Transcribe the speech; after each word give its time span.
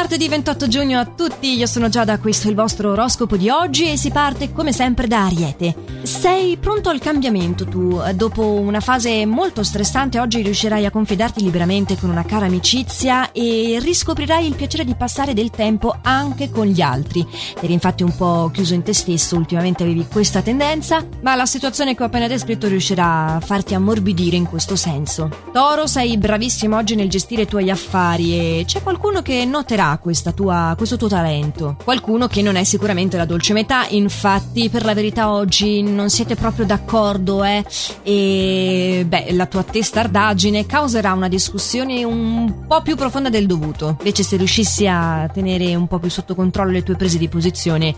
martedì 0.00 0.28
28 0.28 0.66
giugno 0.66 0.98
a 0.98 1.04
tutti, 1.04 1.58
io 1.58 1.66
sono 1.66 1.90
Giada, 1.90 2.18
questo 2.18 2.46
è 2.46 2.50
il 2.50 2.56
vostro 2.56 2.92
oroscopo 2.92 3.36
di 3.36 3.50
oggi 3.50 3.90
e 3.90 3.98
si 3.98 4.10
parte 4.10 4.50
come 4.50 4.72
sempre 4.72 5.06
da 5.06 5.26
Ariete. 5.26 5.74
Sei 6.04 6.56
pronto 6.56 6.88
al 6.88 7.00
cambiamento 7.00 7.66
tu, 7.66 8.00
dopo 8.14 8.42
una 8.42 8.80
fase 8.80 9.26
molto 9.26 9.62
stressante 9.62 10.18
oggi 10.18 10.40
riuscirai 10.40 10.86
a 10.86 10.90
confidarti 10.90 11.42
liberamente 11.42 11.98
con 11.98 12.08
una 12.08 12.24
cara 12.24 12.46
amicizia 12.46 13.30
e 13.30 13.78
riscoprirai 13.78 14.46
il 14.46 14.54
piacere 14.54 14.86
di 14.86 14.94
passare 14.94 15.34
del 15.34 15.50
tempo 15.50 15.94
anche 16.00 16.48
con 16.48 16.64
gli 16.64 16.80
altri. 16.80 17.26
Eri 17.60 17.74
infatti 17.74 18.02
un 18.02 18.16
po' 18.16 18.50
chiuso 18.50 18.72
in 18.72 18.82
te 18.82 18.94
stesso, 18.94 19.36
ultimamente 19.36 19.82
avevi 19.82 20.06
questa 20.10 20.40
tendenza, 20.40 21.06
ma 21.20 21.34
la 21.34 21.44
situazione 21.44 21.94
che 21.94 22.02
ho 22.02 22.06
appena 22.06 22.26
descritto 22.26 22.68
riuscirà 22.68 23.34
a 23.34 23.40
farti 23.40 23.74
ammorbidire 23.74 24.36
in 24.36 24.46
questo 24.46 24.76
senso. 24.76 25.28
Toro, 25.52 25.86
sei 25.86 26.16
bravissimo 26.16 26.74
oggi 26.74 26.94
nel 26.94 27.10
gestire 27.10 27.42
i 27.42 27.46
tuoi 27.46 27.68
affari 27.68 28.60
e 28.60 28.64
c'è 28.64 28.82
qualcuno 28.82 29.20
che 29.20 29.44
noterà 29.44 29.88
tua, 30.34 30.74
questo 30.76 30.96
tuo 30.96 31.08
talento. 31.08 31.76
Qualcuno 31.82 32.26
che 32.26 32.42
non 32.42 32.56
è 32.56 32.64
sicuramente 32.64 33.16
la 33.16 33.24
dolce 33.24 33.52
metà, 33.52 33.86
infatti 33.88 34.68
per 34.68 34.84
la 34.84 34.94
verità 34.94 35.30
oggi 35.30 35.82
non 35.82 36.10
siete 36.10 36.36
proprio 36.36 36.66
d'accordo 36.66 37.44
eh? 37.44 37.64
e 38.02 39.04
beh, 39.06 39.32
la 39.32 39.46
tua 39.46 39.62
testardaggine 39.62 40.66
causerà 40.66 41.12
una 41.12 41.28
discussione 41.28 42.04
un 42.04 42.66
po' 42.66 42.82
più 42.82 42.96
profonda 42.96 43.28
del 43.28 43.46
dovuto. 43.46 43.96
Invece 43.98 44.22
se 44.22 44.36
riuscissi 44.36 44.86
a 44.86 45.28
tenere 45.32 45.74
un 45.74 45.86
po' 45.86 45.98
più 45.98 46.10
sotto 46.10 46.34
controllo 46.34 46.72
le 46.72 46.82
tue 46.82 46.96
prese 46.96 47.18
di 47.18 47.28
posizione 47.28 47.94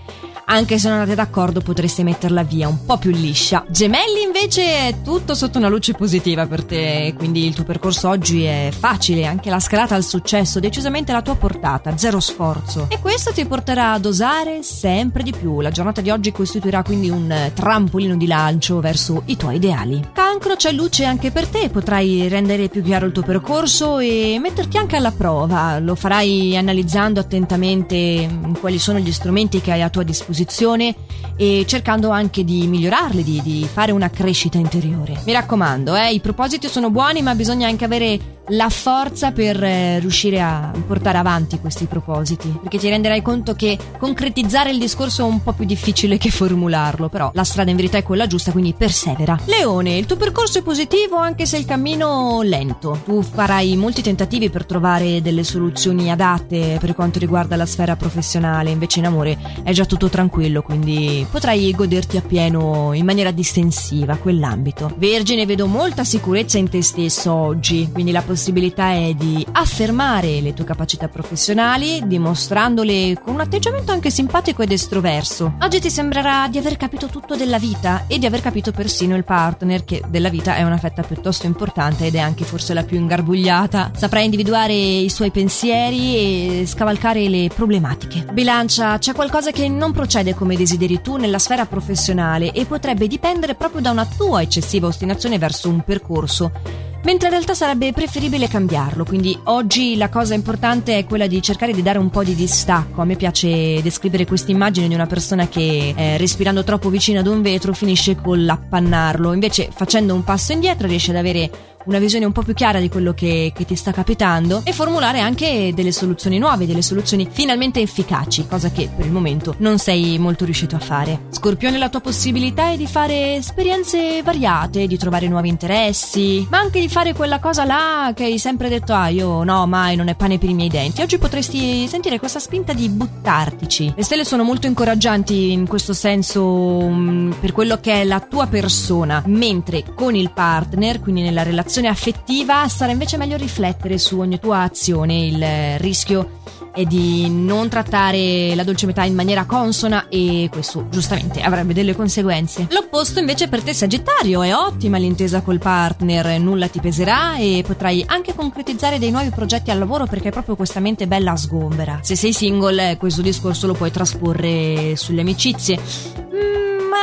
anche 0.53 0.79
se 0.79 0.89
non 0.89 0.99
andate 0.99 1.17
d'accordo 1.17 1.63
potreste 1.63 2.03
metterla 2.03 2.43
via 2.43 2.69
un 2.69 2.85
po' 2.85 2.99
più 2.99 3.11
liscia. 3.11 3.65
Gemelli 3.71 4.21
invece 4.23 4.89
è 4.89 4.95
tutto 5.03 5.35
sotto 5.35 5.57
una 5.57 5.69
luce 5.69 5.95
positiva 5.95 6.47
per 6.47 6.65
te, 6.65 7.15
quindi 7.17 7.47
il 7.47 7.55
tuo 7.55 7.65
percorso 7.65 8.11
oggi 8.11 8.45
è 8.45 8.69
facile, 8.71 9.25
anche 9.25 9.49
la 9.49 9.61
scalata 9.61 9.95
al 9.95 10.05
successo, 10.05 10.61
decisamente 10.61 11.11
la 11.11 11.23
tua 11.23 11.37
portata, 11.37 11.97
zero 11.97 12.21
sforzo. 12.21 12.87
E 12.91 13.01
questo 13.01 13.33
ti 13.33 13.47
porterà 13.47 13.93
ad 13.93 14.05
osare 14.05 14.63
sempre 14.63 15.23
di 15.23 15.33
più. 15.33 15.63
La 15.63 15.71
giornata 15.71 16.03
di 16.03 16.11
oggi 16.11 16.33
costituirà 16.33 16.83
quindi 16.83 17.09
un 17.09 17.51
trampolino 17.55 18.17
di 18.17 18.27
lancio 18.27 18.81
verso 18.81 19.23
i 19.27 19.39
tuoi 19.39 19.57
ideali. 19.57 20.11
Cancro 20.13 20.57
c'è 20.57 20.73
luce 20.73 21.07
anche 21.07 21.31
per 21.31 21.49
te, 21.49 21.71
potrai 21.71 22.29
rendere 22.29 22.69
più 22.69 22.83
chiaro 22.83 23.07
il 23.07 23.13
tuo 23.13 23.23
percorso 23.23 24.01
e 24.01 24.37
metterti 24.39 24.77
anche 24.77 24.97
alla 24.97 25.13
prova. 25.13 25.79
Lo 25.79 25.95
farai 25.95 26.59
analizzando 26.59 27.21
attentamente 27.21 28.29
quali 28.61 28.79
sono 28.79 28.99
gli 28.99 29.13
strumenti 29.13 29.63
che 29.63 29.73
hai 29.73 29.81
a 29.81 29.89
tua 29.89 30.03
disposizione 30.03 30.41
disposizione 30.43 30.95
e 31.37 31.65
cercando 31.67 32.11
anche 32.11 32.45
di 32.45 32.67
migliorarle, 32.67 33.23
di, 33.23 33.41
di 33.43 33.69
fare 33.71 33.93
una 33.93 34.11
crescita 34.11 34.59
interiore. 34.59 35.21
Mi 35.25 35.33
raccomando, 35.33 35.95
eh, 35.95 36.13
i 36.13 36.21
propositi 36.21 36.69
sono 36.69 36.91
buoni, 36.91 37.23
ma 37.23 37.35
bisogna 37.35 37.69
anche 37.69 37.85
avere 37.85 38.41
la 38.49 38.69
forza 38.69 39.31
per 39.31 39.63
eh, 39.63 39.99
riuscire 40.01 40.41
a 40.41 40.73
portare 40.87 41.19
avanti 41.19 41.61
questi 41.61 41.87
propositi, 41.87 42.49
perché 42.61 42.79
ti 42.79 42.89
renderai 42.89 43.23
conto 43.23 43.55
che 43.55 43.79
concretizzare 43.99 44.71
il 44.71 44.79
discorso 44.79 45.23
è 45.23 45.29
un 45.29 45.43
po' 45.43 45.53
più 45.53 45.65
difficile 45.65 46.19
che 46.19 46.31
formularlo, 46.31 47.09
però 47.09 47.31
la 47.35 47.45
strada 47.45 47.71
in 47.71 47.77
verità 47.77 47.99
è 47.99 48.03
quella 48.03 48.27
giusta, 48.27 48.51
quindi 48.53 48.75
persevera. 48.75 49.39
Leone, 49.45 49.97
il 49.97 50.07
tuo 50.07 50.17
percorso 50.17 50.59
è 50.59 50.63
positivo 50.63 51.17
anche 51.17 51.47
se 51.47 51.57
il 51.57 51.65
cammino 51.65 52.41
lento. 52.43 53.01
Tu 53.05 53.23
farai 53.23 53.77
molti 53.77 54.03
tentativi 54.03 54.51
per 54.51 54.67
trovare 54.67 55.23
delle 55.23 55.45
soluzioni 55.45 56.11
adatte 56.11 56.79
per 56.81 56.95
quanto 56.95 57.19
riguarda 57.19 57.57
la 57.57 57.67
sfera 57.67 57.97
professionale, 57.97 58.71
invece 58.71 58.99
in 58.99 59.07
amore 59.07 59.39
è 59.63 59.73
già 59.73 59.85
tutto 59.85 60.09
tranquillo, 60.09 60.63
quindi 60.63 61.25
potrai 61.31 61.73
goderti 61.73 62.17
appieno 62.17 62.93
in 62.93 63.05
maniera 63.05 63.31
distensiva 63.31 64.17
quell'ambito. 64.17 64.93
Vergine, 64.97 65.47
vedo 65.47 65.67
molta 65.67 66.05
sicurezza 66.05 66.59
in 66.59 66.69
te 66.69 66.83
stesso 66.83 67.33
oggi, 67.33 67.89
quindi 67.93 68.11
la 68.11 68.19
possibilità 68.19 68.32
è 68.35 69.15
di 69.15 69.47
affermare 69.53 70.41
le 70.41 70.55
tue 70.55 70.65
capacità 70.65 71.09
professionali, 71.09 72.03
dimostrandole 72.07 73.19
con 73.23 73.35
un 73.35 73.41
atteggiamento 73.41 73.93
anche 73.93 74.11
simpatico 74.11 74.63
ed 74.63 74.73
estroverso. 74.73 75.55
Oggi 75.61 75.81
ti 75.81 75.91
sembrerà 75.91 76.49
di 76.49 76.59
aver 76.59 76.77
capito 76.77 77.07
tutto 77.09 77.37
della 77.37 77.59
vita 77.59 78.05
e 78.07 78.19
di 78.19 78.27
aver 78.27 78.41
capito 78.41 78.73
persino 78.73 79.17
il 79.17 79.25
partner, 79.25 79.85
che 79.85 80.03
della 80.09 80.29
vita 80.29 80.57
è 80.57 80.63
una 80.63 80.79
fetta 80.79 81.03
piuttosto 81.03 81.47
importante 81.47 82.07
ed 82.07 82.15
è 82.15 82.19
anche 82.19 82.45
forse 82.45 82.75
la 82.75 82.85
più 82.85 82.99
ingarbugliata. 82.99 83.93
Saprai 83.97 84.25
individuare 84.25 84.75
i 84.75 85.09
suoi 85.09 85.31
pensieri 85.31 86.17
e 86.17 86.67
scavalcare 86.67 87.29
le 87.29 87.51
problematiche. 87.55 88.27
Bilancia, 88.33 88.99
c'è 88.99 89.15
qualcosa 89.15 89.51
che 89.51 89.69
non 89.69 89.93
procede 89.93 90.35
come 90.35 90.57
desideri 90.57 91.01
tu 91.01 91.17
nella 91.17 91.39
sfera 91.39 91.67
professionale 91.67 92.53
e 92.53 92.65
potrebbe 92.65 93.07
dipendere 93.07 93.55
proprio 93.55 93.81
da 93.81 93.91
una 93.91 94.07
tua 94.07 94.43
eccessiva 94.43 94.87
ostinazione 94.87 95.39
verso 95.39 95.69
un 95.69 95.83
percorso 95.83 96.92
mentre 97.05 97.29
in 97.29 97.35
realtà 97.35 97.55
sarebbe 97.55 97.93
preferibile 97.93 98.49
cambiarlo. 98.49 99.05
Quindi 99.05 99.39
oggi 99.45 99.97
la 99.97 100.09
cosa 100.09 100.35
importante 100.35 100.99
è 100.99 101.05
quella 101.05 101.27
di 101.27 101.43
cercare 101.43 101.73
di 101.73 101.83
dare 101.83 101.99
un 101.99 102.11
po' 102.11 102.25
di 102.25 102.35
distacco. 102.35 103.01
A 103.01 103.05
me 103.05 103.17
piace 103.17 103.83
descrivere 103.83 104.27
questa 104.27 104.51
immagine 104.51 104.89
di 104.89 104.95
una 104.95 105.07
persona 105.07 105.49
che 105.49 105.95
eh, 105.97 106.17
respirando 106.17 106.65
troppo 106.65 106.89
vicino 106.89 107.21
ad 107.21 107.27
un 107.27 107.43
vetro 107.43 107.73
finisce 107.73 108.17
con 108.17 108.45
l'appannarlo, 108.45 109.33
invece 109.33 109.69
facendo 109.73 110.15
un 110.15 110.25
passo 110.25 110.53
indietro 110.53 110.87
riesce 110.87 111.11
ad 111.11 111.17
avere 111.17 111.51
una 111.87 111.99
visione 111.99 112.25
un 112.25 112.33
po' 112.33 112.43
più 112.43 112.55
chiara 112.55 112.79
di 112.79 112.89
quello 112.89 113.13
che, 113.13 113.53
che, 113.55 113.65
ti 113.65 113.75
sta 113.75 113.93
capitando 113.93 114.63
e 114.65 114.73
formulare 114.73 115.21
anche 115.21 115.73
delle 115.75 115.93
soluzioni 115.93 116.39
nuove, 116.39 116.67
delle 116.67 116.83
soluzioni 116.83 117.27
finalmente 117.31 117.81
efficaci, 117.81 118.47
cosa 118.47 118.71
che 118.71 118.89
per 118.95 119.07
il 119.07 119.13
momento 119.13 119.55
non 119.59 119.79
sei 119.79 120.19
molto 120.19 120.45
riuscito 120.45 120.77
a 120.77 120.79
fare. 120.79 121.23
Scorpione, 121.31 121.79
la 121.79 121.89
tua 121.89 122.01
possibilità 122.01 122.71
è 122.71 122.77
di 122.77 122.87
fare 122.87 123.35
esperienze 123.35 124.23
variate, 124.23 124.87
di 124.87 124.97
trovare 124.97 125.29
nuovi 125.29 125.49
interessi, 125.49 126.47
ma 126.51 126.59
anche 126.59 126.81
di 126.81 126.89
fare 126.89 127.15
quella 127.15 127.41
cosa 127.41 127.65
là 127.65 128.13
che 128.15 128.25
hai 128.25 128.39
sempre 128.39 128.69
detto, 128.69 128.93
ah 128.93 129.09
io 129.09 129.43
no, 129.43 129.67
mai, 129.67 129.97
non 129.97 130.09
è 130.09 130.15
pane 130.15 130.39
per 130.39 130.49
i 130.49 130.55
miei 130.55 130.69
denti. 130.69 131.03
Oggi 131.03 131.19
potresti 131.19 131.87
sentire 131.89 132.19
questa 132.19 132.39
spinta 132.39 132.73
di 132.73 132.89
buttartici. 132.89 133.93
Le 133.95 134.05
stelle 134.05 134.25
sono 134.25 134.45
molto 134.45 134.67
incoraggianti 134.67 135.53
in 135.53 135.67
questo 135.67 135.93
senso 135.93 136.45
um, 136.45 137.35
per 137.41 137.53
quello 137.53 137.79
che 137.81 138.03
è 138.03 138.05
la 138.05 138.21
tua 138.21 138.47
persona, 138.47 139.23
mentre 139.27 139.85
con 139.95 140.15
il 140.15 140.33
partner, 140.33 141.01
quindi 141.01 141.23
nella 141.23 141.43
relazione 141.43 141.72
relazione 141.73 141.89
affettiva 141.89 142.69
sarà 142.69 142.93
invece 142.93 143.17
meglio 143.17 143.39
riflettere 143.39 143.97
su 143.97 144.19
ogni 144.19 144.39
tua 144.39 144.61
azione, 144.61 145.25
il 145.25 145.79
rischio 145.79 146.41
è 146.75 146.85
di 146.85 147.31
non 147.31 147.69
trattare 147.71 148.55
la 148.55 148.63
dolce 148.63 148.85
metà 148.85 149.05
in 149.05 149.15
maniera 149.15 149.47
consona 149.47 150.09
e 150.09 150.49
questo 150.51 150.89
giustamente 150.91 151.41
avrebbe 151.41 151.73
delle 151.73 151.97
conseguenze. 151.97 152.67
L'opposto 152.71 153.21
invece 153.21 153.49
per 153.49 153.63
te 153.63 153.73
Sagittario 153.73 154.43
è 154.43 154.55
ottima 154.55 154.99
l'intesa 154.99 155.41
col 155.41 155.59
partner, 155.59 156.39
nulla 156.39 156.69
ti 156.69 156.81
peserà 156.81 157.37
e 157.37 157.65
potrai 157.67 158.05
anche 158.07 158.35
concretizzare 158.35 158.99
dei 158.99 159.11
nuovi 159.11 159.31
progetti 159.31 159.71
al 159.71 159.79
lavoro 159.79 160.05
perché 160.05 160.29
è 160.29 160.33
proprio 160.33 160.57
questa 160.57 160.81
mente 160.81 161.07
bella 161.07 161.37
sgombera. 161.37 162.01
Se 162.03 162.17
sei 162.17 162.35
single 162.35 162.99
questo 162.99 163.23
discorso 163.23 163.67
lo 163.67 163.75
puoi 163.75 163.91
trasporre 163.91 164.95
sulle 164.97 165.23
amicizie 165.23 166.21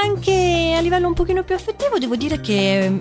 anche 0.02 0.76
a 0.76 0.80
livello 0.80 1.08
un 1.08 1.14
pochino 1.14 1.44
più 1.44 1.56
affettivo 1.56 1.98
devo 1.98 2.16
dire 2.16 2.40
che 2.40 2.86
è 2.86 2.92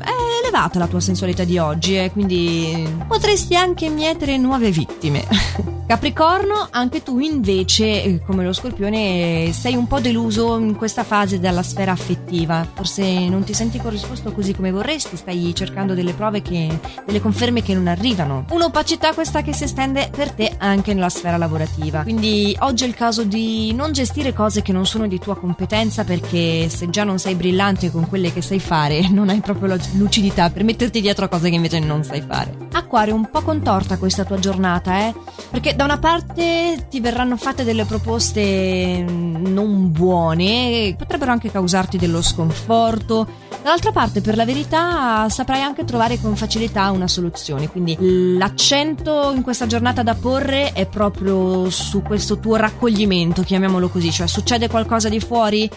elevata 0.48 0.78
la 0.78 0.86
tua 0.86 1.00
sensualità 1.00 1.44
di 1.44 1.58
oggi 1.58 1.96
e 1.96 2.10
quindi 2.10 2.86
potresti 3.06 3.54
anche 3.54 3.88
mietere 3.88 4.36
nuove 4.38 4.70
vittime. 4.70 5.76
Capricorno, 5.88 6.68
anche 6.70 7.02
tu 7.02 7.18
invece, 7.18 8.02
eh, 8.04 8.20
come 8.22 8.44
lo 8.44 8.52
scorpione, 8.52 9.52
sei 9.54 9.74
un 9.74 9.86
po' 9.86 10.00
deluso 10.00 10.58
in 10.58 10.76
questa 10.76 11.02
fase 11.02 11.40
dalla 11.40 11.62
sfera 11.62 11.92
affettiva. 11.92 12.68
Forse 12.74 13.26
non 13.26 13.42
ti 13.42 13.54
senti 13.54 13.78
corrisposto 13.78 14.32
così 14.32 14.54
come 14.54 14.70
vorresti, 14.70 15.16
stai 15.16 15.54
cercando 15.54 15.94
delle 15.94 16.12
prove 16.12 16.42
che. 16.42 16.78
delle 17.06 17.22
conferme 17.22 17.62
che 17.62 17.72
non 17.72 17.86
arrivano. 17.86 18.44
Un'opacità 18.50 19.14
questa 19.14 19.40
che 19.40 19.54
si 19.54 19.64
estende 19.64 20.10
per 20.14 20.32
te 20.32 20.56
anche 20.58 20.92
nella 20.92 21.08
sfera 21.08 21.38
lavorativa. 21.38 22.02
Quindi 22.02 22.54
oggi 22.60 22.84
è 22.84 22.86
il 22.86 22.94
caso 22.94 23.24
di 23.24 23.72
non 23.72 23.92
gestire 23.92 24.34
cose 24.34 24.60
che 24.60 24.72
non 24.72 24.84
sono 24.84 25.08
di 25.08 25.18
tua 25.18 25.38
competenza 25.38 26.04
perché 26.04 26.68
se 26.68 26.90
già 26.90 27.04
non 27.04 27.18
sei 27.18 27.34
brillante 27.34 27.90
con 27.90 28.06
quelle 28.06 28.30
che 28.30 28.42
sai 28.42 28.60
fare, 28.60 29.08
non 29.08 29.30
hai 29.30 29.40
proprio 29.40 29.68
la 29.68 29.78
lucidità 29.92 30.50
per 30.50 30.64
metterti 30.64 31.00
dietro 31.00 31.24
a 31.24 31.28
cose 31.28 31.48
che 31.48 31.56
invece 31.56 31.78
non 31.78 32.04
sai 32.04 32.20
fare. 32.20 32.67
Acquario, 32.78 33.14
un 33.14 33.28
po' 33.30 33.42
contorta 33.42 33.98
questa 33.98 34.24
tua 34.24 34.38
giornata, 34.38 34.98
eh? 35.00 35.14
Perché 35.50 35.74
da 35.74 35.84
una 35.84 35.98
parte 35.98 36.86
ti 36.88 37.00
verranno 37.00 37.36
fatte 37.36 37.64
delle 37.64 37.84
proposte 37.84 39.04
non 39.06 39.90
buone, 39.92 40.94
potrebbero 40.96 41.32
anche 41.32 41.50
causarti 41.50 41.98
dello 41.98 42.22
sconforto. 42.22 43.26
Dall'altra 43.62 43.90
parte, 43.92 44.20
per 44.20 44.36
la 44.36 44.44
verità, 44.44 45.28
saprai 45.28 45.62
anche 45.62 45.84
trovare 45.84 46.20
con 46.20 46.36
facilità 46.36 46.90
una 46.90 47.08
soluzione. 47.08 47.68
Quindi 47.68 47.96
l'accento 48.36 49.32
in 49.34 49.42
questa 49.42 49.66
giornata 49.66 50.02
da 50.02 50.14
porre 50.14 50.72
è 50.72 50.86
proprio 50.86 51.68
su 51.70 52.02
questo 52.02 52.38
tuo 52.38 52.56
raccoglimento, 52.56 53.42
chiamiamolo 53.42 53.88
così. 53.88 54.10
Cioè, 54.10 54.26
succede 54.26 54.68
qualcosa 54.68 55.08
di 55.08 55.20
fuori, 55.20 55.68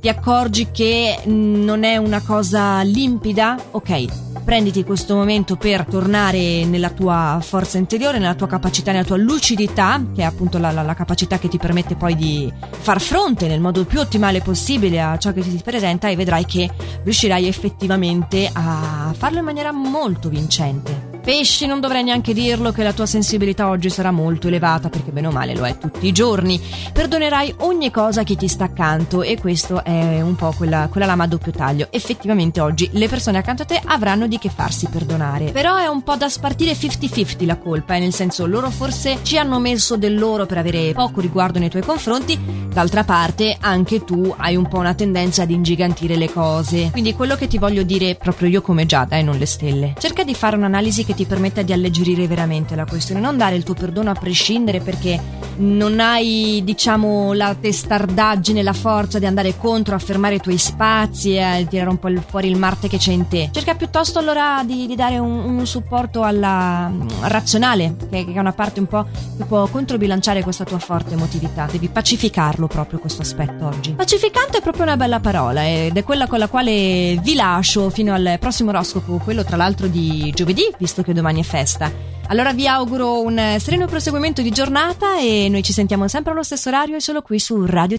ti 0.00 0.08
accorgi 0.08 0.70
che 0.70 1.20
non 1.26 1.84
è 1.84 1.96
una 1.96 2.20
cosa 2.22 2.82
limpida, 2.82 3.56
ok 3.70 4.26
prenditi 4.48 4.82
questo 4.82 5.14
momento 5.14 5.56
per 5.56 5.84
tornare 5.84 6.64
nella 6.64 6.88
tua 6.88 7.38
forza 7.42 7.76
interiore, 7.76 8.18
nella 8.18 8.34
tua 8.34 8.46
capacità, 8.46 8.92
nella 8.92 9.04
tua 9.04 9.18
lucidità, 9.18 10.02
che 10.14 10.22
è 10.22 10.24
appunto 10.24 10.56
la, 10.56 10.70
la, 10.70 10.80
la 10.80 10.94
capacità 10.94 11.38
che 11.38 11.48
ti 11.48 11.58
permette 11.58 11.96
poi 11.96 12.16
di 12.16 12.50
far 12.70 12.98
fronte 12.98 13.46
nel 13.46 13.60
modo 13.60 13.84
più 13.84 14.00
ottimale 14.00 14.40
possibile 14.40 15.02
a 15.02 15.18
ciò 15.18 15.34
che 15.34 15.42
ti 15.42 15.60
presenta 15.62 16.08
e 16.08 16.16
vedrai 16.16 16.46
che 16.46 16.66
riuscirai 17.04 17.46
effettivamente 17.46 18.48
a 18.50 19.12
farlo 19.14 19.40
in 19.40 19.44
maniera 19.44 19.70
molto 19.70 20.30
vincente. 20.30 20.97
Pesci 21.28 21.66
non 21.66 21.78
dovrei 21.78 22.02
neanche 22.02 22.32
dirlo 22.32 22.72
che 22.72 22.82
la 22.82 22.94
tua 22.94 23.04
sensibilità 23.04 23.68
oggi 23.68 23.90
sarà 23.90 24.10
molto 24.10 24.46
elevata 24.46 24.88
perché 24.88 25.10
bene 25.10 25.26
o 25.26 25.30
male 25.30 25.54
lo 25.54 25.66
è 25.66 25.76
tutti 25.76 26.06
i 26.06 26.12
giorni. 26.12 26.58
Perdonerai 26.90 27.56
ogni 27.58 27.90
cosa 27.90 28.22
che 28.22 28.34
ti 28.34 28.48
sta 28.48 28.64
accanto 28.64 29.20
e 29.20 29.38
questo 29.38 29.84
è 29.84 30.22
un 30.22 30.36
po' 30.36 30.54
quella, 30.56 30.88
quella 30.90 31.04
lama 31.04 31.24
a 31.24 31.26
doppio 31.26 31.52
taglio. 31.52 31.88
Effettivamente 31.90 32.62
oggi 32.62 32.88
le 32.92 33.08
persone 33.08 33.36
accanto 33.36 33.64
a 33.64 33.66
te 33.66 33.78
avranno 33.84 34.26
di 34.26 34.38
che 34.38 34.48
farsi 34.48 34.88
perdonare. 34.90 35.50
Però 35.50 35.76
è 35.76 35.86
un 35.86 36.02
po' 36.02 36.16
da 36.16 36.30
spartire 36.30 36.72
50-50 36.72 37.44
la 37.44 37.58
colpa, 37.58 37.96
eh, 37.96 37.98
nel 37.98 38.14
senso 38.14 38.46
loro 38.46 38.70
forse 38.70 39.18
ci 39.20 39.36
hanno 39.36 39.58
messo 39.58 39.98
del 39.98 40.18
loro 40.18 40.46
per 40.46 40.56
avere 40.56 40.94
poco 40.94 41.20
riguardo 41.20 41.58
nei 41.58 41.68
tuoi 41.68 41.82
confronti, 41.82 42.40
d'altra 42.72 43.04
parte 43.04 43.54
anche 43.60 44.02
tu 44.02 44.34
hai 44.34 44.56
un 44.56 44.66
po' 44.66 44.78
una 44.78 44.94
tendenza 44.94 45.42
ad 45.42 45.50
ingigantire 45.50 46.16
le 46.16 46.32
cose. 46.32 46.88
Quindi 46.90 47.12
quello 47.12 47.36
che 47.36 47.48
ti 47.48 47.58
voglio 47.58 47.82
dire 47.82 48.14
proprio 48.14 48.48
io 48.48 48.62
come 48.62 48.86
Giada 48.86 49.16
e 49.16 49.18
eh, 49.18 49.22
non 49.22 49.36
le 49.36 49.44
stelle. 49.44 49.92
Cerca 49.98 50.24
di 50.24 50.34
fare 50.34 50.56
un'analisi 50.56 51.04
che 51.04 51.16
ti 51.18 51.24
permetta 51.24 51.62
di 51.62 51.72
alleggerire 51.72 52.28
veramente 52.28 52.76
la 52.76 52.84
questione, 52.84 53.20
non 53.20 53.36
dare 53.36 53.56
il 53.56 53.64
tuo 53.64 53.74
perdono 53.74 54.10
a 54.10 54.14
prescindere 54.14 54.78
perché 54.78 55.20
non 55.58 55.98
hai, 55.98 56.60
diciamo, 56.62 57.32
la 57.32 57.56
testardaggine, 57.58 58.62
la 58.62 58.72
forza 58.72 59.18
di 59.18 59.26
andare 59.26 59.56
contro, 59.56 59.96
a 59.96 59.98
fermare 59.98 60.36
i 60.36 60.40
tuoi 60.40 60.58
spazi 60.58 61.34
e 61.34 61.42
a 61.42 61.64
tirare 61.64 61.90
un 61.90 61.98
po' 61.98 62.08
fuori 62.28 62.48
il 62.48 62.56
Marte 62.56 62.88
che 62.88 62.98
c'è 62.98 63.10
in 63.10 63.26
te. 63.26 63.50
Cerca 63.52 63.74
piuttosto 63.74 64.20
allora 64.20 64.62
di, 64.64 64.86
di 64.86 64.94
dare 64.94 65.18
un, 65.18 65.56
un, 65.56 65.66
supporto 65.66 66.22
alla 66.22 66.88
mm, 66.88 67.08
razionale, 67.22 67.96
che, 68.10 68.24
che, 68.24 68.32
è 68.32 68.38
una 68.38 68.52
parte 68.52 68.78
un 68.78 68.86
po' 68.86 69.06
che 69.36 69.44
può 69.44 69.66
controbilanciare 69.66 70.42
questa 70.42 70.64
tua 70.64 70.78
forte 70.78 71.14
emotività. 71.14 71.66
Devi 71.70 71.88
pacificarlo 71.88 72.68
proprio 72.68 73.00
questo 73.00 73.22
aspetto 73.22 73.66
oggi. 73.66 73.92
Pacificante 73.92 74.58
è 74.58 74.62
proprio 74.62 74.84
una 74.84 74.96
bella 74.96 75.18
parola 75.18 75.66
ed 75.66 75.96
è 75.96 76.04
quella 76.04 76.28
con 76.28 76.38
la 76.38 76.46
quale 76.46 77.18
vi 77.20 77.34
lascio 77.34 77.90
fino 77.90 78.14
al 78.14 78.36
prossimo 78.38 78.70
oroscopo, 78.70 79.20
quello 79.24 79.42
tra 79.42 79.56
l'altro 79.56 79.88
di 79.88 80.30
giovedì, 80.34 80.62
visto 80.78 81.02
che 81.02 81.07
che 81.08 81.14
domani 81.14 81.40
è 81.40 81.44
festa. 81.44 81.90
Allora 82.30 82.52
vi 82.52 82.68
auguro 82.68 83.22
un 83.22 83.56
sereno 83.58 83.86
proseguimento 83.86 84.42
di 84.42 84.50
giornata 84.50 85.18
e 85.18 85.48
noi 85.48 85.62
ci 85.62 85.72
sentiamo 85.72 86.08
sempre 86.08 86.32
allo 86.32 86.42
stesso 86.42 86.68
orario 86.68 86.96
e 86.96 87.00
solo 87.00 87.22
qui 87.22 87.38
su 87.38 87.64
Radio 87.64 87.96